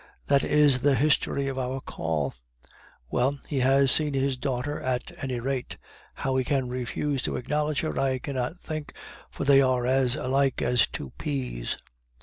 That 0.29 0.43
is 0.43 0.79
the 0.81 0.95
history 0.95 1.47
of 1.47 1.59
our 1.59 1.79
call. 1.79 2.33
Well, 3.11 3.37
he 3.47 3.59
has 3.59 3.91
seen 3.91 4.15
his 4.15 4.35
daughter 4.35 4.79
at 4.81 5.11
any 5.23 5.39
rate. 5.39 5.77
How 6.15 6.35
he 6.37 6.43
can 6.43 6.69
refuse 6.69 7.21
to 7.21 7.35
acknowledge 7.35 7.81
her 7.81 7.99
I 7.99 8.17
cannot 8.17 8.59
think, 8.61 8.95
for 9.29 9.43
they 9.43 9.61
are 9.61 9.85
as 9.85 10.15
alike 10.15 10.59
as 10.59 10.87
two 10.87 11.11
peas." 11.19 11.77